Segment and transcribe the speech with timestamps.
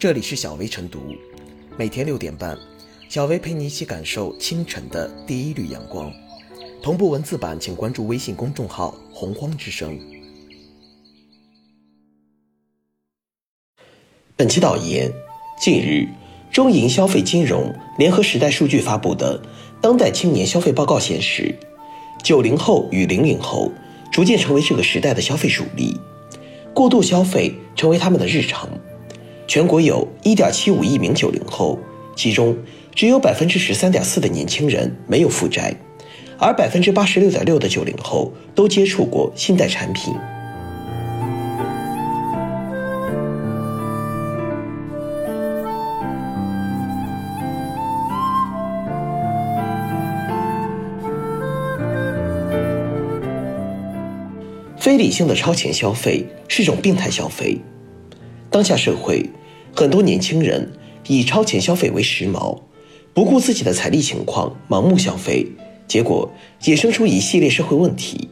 [0.00, 0.98] 这里是小薇晨读，
[1.76, 2.56] 每天六点半，
[3.10, 6.10] 小薇陪你一起感受清晨的第一缕阳光。
[6.82, 10.00] 同步文字版，请关注微信公众号“洪荒之声”。
[14.34, 15.12] 本期导言：
[15.60, 16.08] 近日，
[16.50, 19.38] 中银消费金融联合时代数据发布的
[19.82, 21.54] 《当代青年消费报告》显示，
[22.22, 23.70] 九零后与零零后
[24.10, 26.00] 逐渐成为这个时代的消费主力，
[26.72, 28.66] 过度消费成为他们的日常。
[29.50, 31.76] 全国有1.75亿名九零后，
[32.14, 32.56] 其中
[32.94, 35.74] 只有百分之十三点四的年轻人没有负债，
[36.38, 40.14] 而百分之八十六点六的九零后都接触过信贷产品。
[54.78, 57.58] 非理性的超前消费是种病态消费，
[58.48, 59.28] 当下社会。
[59.74, 60.70] 很多年轻人
[61.06, 62.58] 以超前消费为时髦，
[63.14, 65.46] 不顾自己的财力情况盲目消费，
[65.86, 66.30] 结果
[66.62, 68.28] 衍生出一系列社会问题。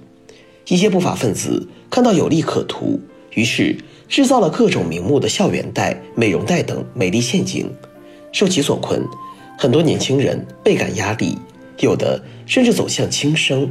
[0.66, 3.00] 一些不法分子看到有利可图，
[3.34, 3.77] 于是
[4.09, 7.70] 制造了各种名目的校园贷、美容贷等美丽陷阱，
[8.33, 9.03] 受其所困，
[9.56, 11.39] 很多年轻人倍感压力，
[11.78, 13.70] 有的甚至走向轻生。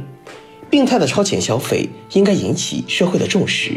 [0.68, 3.72] 病态的超前消费应该引起社会的重视。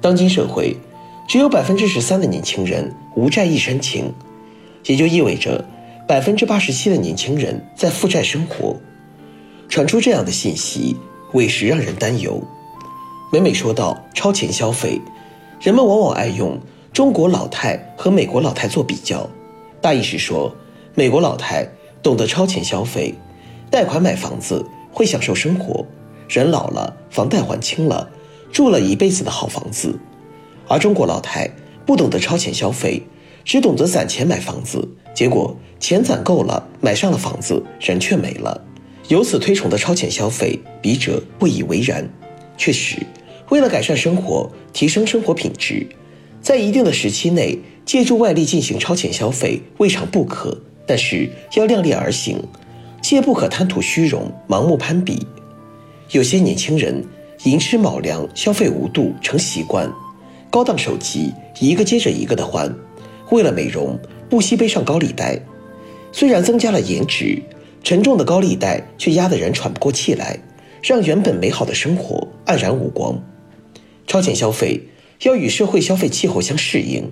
[0.00, 0.76] 当今社会。
[1.28, 4.10] 只有百分之十三的年轻人无债一身轻，
[4.86, 5.62] 也就意味着
[6.08, 8.74] 百分之八十七的年轻人在负债生活。
[9.68, 10.96] 传出这样的信息，
[11.34, 12.42] 委实让人担忧。
[13.30, 14.98] 每每说到超前消费，
[15.60, 16.58] 人们往往爱用
[16.94, 19.28] 中国老太和美国老太做比较，
[19.82, 20.50] 大意是说，
[20.94, 21.68] 美国老太
[22.02, 23.14] 懂得超前消费，
[23.70, 25.84] 贷款买房子会享受生活，
[26.26, 28.08] 人老了房贷还清了，
[28.50, 29.98] 住了一辈子的好房子。
[30.68, 31.50] 而中国老太
[31.86, 33.02] 不懂得超前消费，
[33.44, 38.60] 只懂得攒钱买房子，结果钱攒够了，买上了房子，人却没了。
[39.08, 42.06] 由此推崇的超前消费，笔者不以为然。
[42.58, 42.98] 确实，
[43.48, 45.86] 为了改善生活、提升生活品质，
[46.42, 52.38] 在一定的时期内借助外力进行超前消费未尝不可，但是要量力而行，
[53.00, 55.26] 切不可贪图虚荣、盲目攀比。
[56.10, 57.02] 有些年轻人
[57.44, 59.90] 寅吃卯粮、消费无度成习惯。
[60.50, 62.74] 高档手机一个接着一个的换，
[63.30, 63.98] 为了美容
[64.30, 65.38] 不惜背上高利贷，
[66.12, 67.42] 虽然增加了颜值，
[67.84, 70.38] 沉重的高利贷却压得人喘不过气来，
[70.82, 73.22] 让原本美好的生活黯然无光。
[74.06, 74.80] 超前消费
[75.22, 77.10] 要与社会消费气候相适应。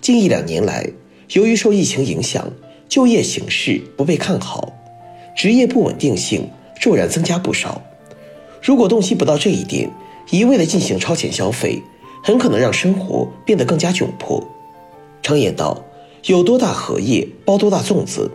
[0.00, 0.88] 近一两年来，
[1.32, 2.50] 由于受疫情影响，
[2.88, 4.72] 就业形势不被看好，
[5.36, 6.48] 职业不稳定性
[6.80, 7.82] 骤然增加不少。
[8.62, 9.90] 如果洞悉不到这一点，
[10.30, 11.82] 一味的进行超前消费。
[12.22, 14.42] 很可能让生活变得更加窘迫。
[15.22, 15.84] 常言道
[16.26, 18.30] ：“有多大荷叶包多大粽子。”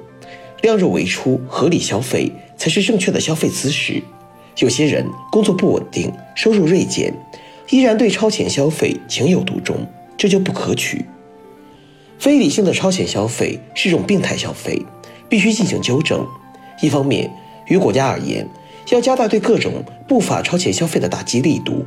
[0.64, 4.02] 量入为出、合理消费才是正确的消费姿势。
[4.58, 7.14] 有些人工作不稳定，收入锐减，
[7.70, 9.86] 依然对超前消费情有独钟，
[10.18, 11.06] 这就不可取。
[12.18, 14.84] 非理性的超前消费是种病态消费，
[15.30, 16.26] 必须进行纠正。
[16.82, 17.32] 一方面，
[17.68, 18.50] 于国家而言，
[18.90, 21.86] 要加大对各种不法超前消费的打击力度。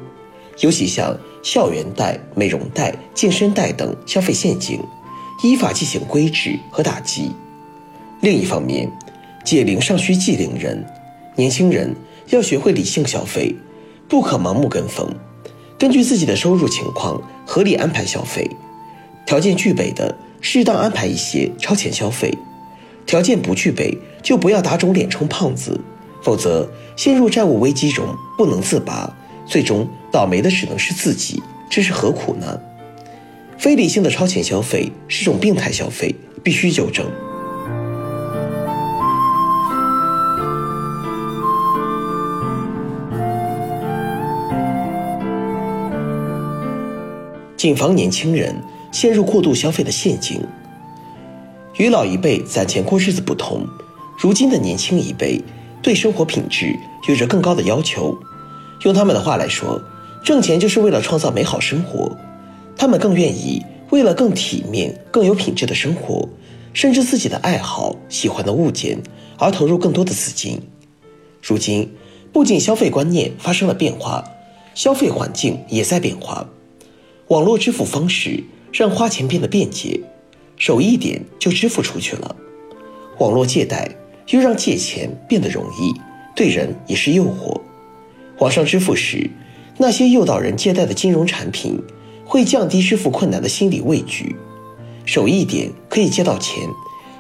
[0.59, 4.81] 尤其像校园贷、美容贷、健身贷等消费陷阱，
[5.43, 7.31] 依法进行规制和打击。
[8.21, 8.91] 另一方面，
[9.45, 10.85] 解铃尚需系铃人，
[11.37, 11.95] 年轻人
[12.29, 13.55] 要学会理性消费，
[14.09, 15.09] 不可盲目跟风，
[15.79, 18.51] 根据自己的收入情况合理安排消费。
[19.25, 22.31] 条件具备的，适当安排一些超前消费；
[23.07, 25.81] 条件不具备，就不要打肿脸充胖子，
[26.23, 28.05] 否则陷入债务危机中
[28.37, 29.11] 不能自拔。
[29.47, 32.61] 最终倒霉的只能是自己，这是何苦呢？
[33.57, 37.07] 非理性的超前消费是种病态消费，必须纠正。
[47.57, 48.57] 谨防年轻人
[48.91, 50.43] 陷入过度消费的陷阱。
[51.77, 53.67] 与老一辈攒钱过日子不同，
[54.19, 55.41] 如今的年轻一辈
[55.83, 56.75] 对生活品质
[57.09, 58.19] 有着更高的要求。
[58.85, 59.79] 用他们的话来说，
[60.23, 62.17] 挣钱就是为了创造美好生活。
[62.77, 66.29] 他们更愿意为了更体面、更有品质的生活，
[66.73, 68.99] 甚至自己的爱好、喜欢的物件
[69.37, 70.61] 而投入更多的资金。
[71.43, 71.91] 如今，
[72.33, 74.25] 不仅消费观念发生了变化，
[74.75, 76.49] 消费环境也在变化。
[77.29, 78.43] 网络支付方式
[78.73, 80.01] 让花钱变得便捷，
[80.57, 82.37] 手一点就支付出去了。
[83.19, 83.95] 网络借贷
[84.29, 85.93] 又让借钱变得容易，
[86.35, 87.61] 对人也是诱惑。
[88.39, 89.29] 网上支付时，
[89.83, 91.83] 那些诱导人借贷的金融产品，
[92.27, 94.37] 会降低支付困难的心理畏惧。
[95.07, 96.69] 手一点可以借到钱，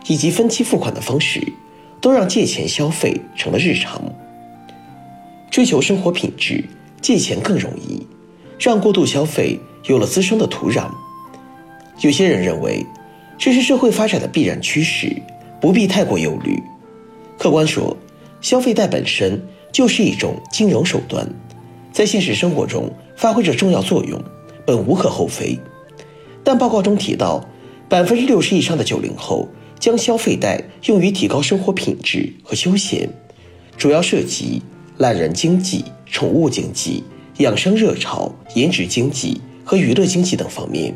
[0.06, 1.40] 以及分期付款的方式，
[2.02, 4.02] 都让借钱消费成了日常。
[5.50, 6.62] 追求生活品质，
[7.00, 8.06] 借钱更容易，
[8.58, 10.90] 让过度消费有了滋生的土壤。
[12.02, 12.84] 有些人认为，
[13.38, 15.10] 这是社会发展的必然趋势，
[15.62, 16.62] 不必太过忧虑。
[17.38, 17.96] 客观说，
[18.42, 19.42] 消费贷本身
[19.72, 21.26] 就是一种金融手段，
[22.00, 24.18] 在现实生活中发挥着重要作用，
[24.64, 25.58] 本无可厚非。
[26.42, 27.46] 但报告中提到，
[27.90, 29.46] 百分之六十以上的九零后
[29.78, 33.06] 将消费贷用于提高生活品质和休闲，
[33.76, 34.62] 主要涉及。
[34.96, 37.04] 懒人经济、宠物经济、
[37.36, 40.94] 养生热潮、颜值经济和娱乐经济等方面，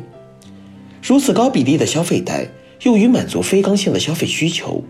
[1.03, 2.47] 如此高比例的消费贷
[2.81, 4.83] 用于满足非刚性的消费需求，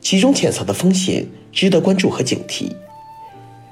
[0.00, 2.72] 其中潜藏的风险值得关注和警惕。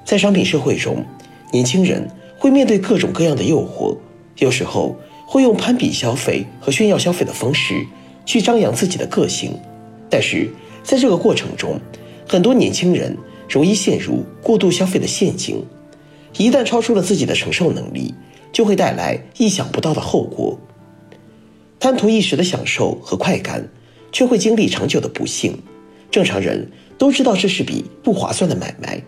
[0.05, 1.03] 在商品社会中，
[1.51, 3.97] 年轻人会面对各种各样的诱惑，
[4.37, 7.85] 有时候会用攀比消费和炫耀消费的方式
[8.25, 9.57] 去张扬自己的个性，
[10.09, 10.49] 但是
[10.83, 11.79] 在这个过程中，
[12.27, 13.17] 很多年轻人。
[13.51, 15.65] 容易陷入过度消费的陷阱，
[16.37, 18.13] 一旦超出了自己的承受能力，
[18.51, 20.55] 就会带来意想不到的后果。
[21.79, 23.67] 贪图一时的享受和快感，
[24.11, 25.57] 却会经历长久的不幸。
[26.11, 26.69] 正常人
[26.99, 29.01] 都知道这是笔不划算的买卖。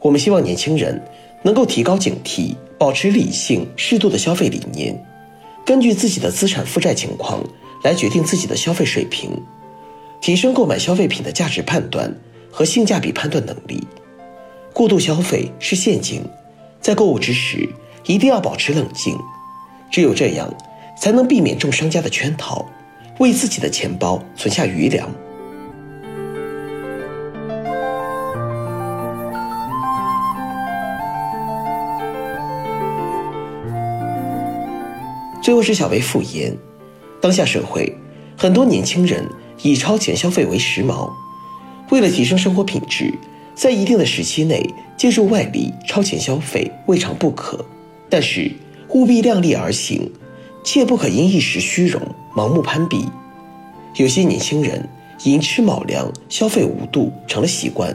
[0.00, 1.02] 我们希望年轻人
[1.44, 5.00] 能够提高警惕，保持理性适度的消费理念，
[5.64, 7.40] 根据自己的资产负债情况
[7.84, 9.30] 来决定自己的消费水平，
[10.20, 12.12] 提升购买消费品的价值判断。
[12.56, 13.84] 和性价比判断能力，
[14.72, 16.22] 过度消费是陷阱，
[16.80, 17.68] 在购物之时
[18.06, 19.18] 一定要保持冷静，
[19.90, 20.48] 只有这样，
[20.96, 22.64] 才能避免中商家的圈套，
[23.18, 25.10] 为自己的钱包存下余粮。
[35.44, 36.56] 最后是小薇复言，
[37.20, 37.94] 当下社会，
[38.34, 39.28] 很多年轻人
[39.60, 41.10] 以超前消费为时髦。
[41.90, 43.12] 为了提升生活品质，
[43.54, 44.64] 在一定的时期内
[44.96, 47.62] 借助外力超前消费未尝不可，
[48.08, 48.50] 但是
[48.94, 50.10] 务必量力而行，
[50.64, 52.00] 切不可因一时虚荣
[52.34, 53.04] 盲目攀比。
[53.96, 54.88] 有些年轻人
[55.24, 57.94] 寅吃卯粮，消费无度成了习惯，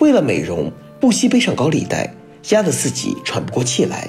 [0.00, 0.70] 为了美容
[1.00, 2.12] 不惜背上高利贷，
[2.50, 4.06] 压得自己喘不过气来。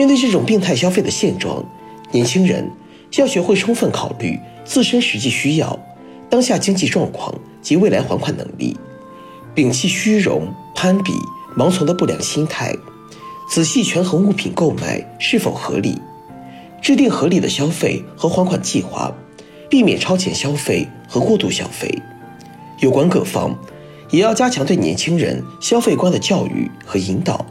[0.00, 1.62] 面对这种病态消费的现状，
[2.10, 2.70] 年轻人
[3.18, 5.78] 要学会充分考虑自身实际需要。
[6.30, 8.74] 当下经济状况及未来还款能力，
[9.54, 11.12] 摒弃虚荣、攀比、
[11.54, 12.74] 盲从的不良心态，
[13.50, 16.00] 仔细权衡物品购买是否合理，
[16.80, 19.12] 制定合理的消费和还款计划，
[19.68, 22.00] 避免超前消费和过度消费。
[22.78, 23.54] 有关各方
[24.10, 27.44] 也要加强对年轻人消费观的教育和引导，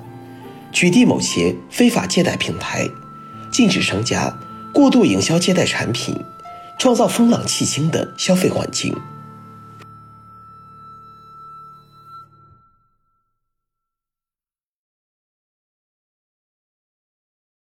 [0.72, 2.90] 取缔某些非法借贷平台，
[3.52, 4.38] 禁止商家
[4.74, 6.16] 过度营销借贷产品。
[6.78, 8.96] 创造风浪气清的消费环境。